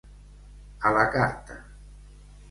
[0.89, 1.59] A la carta.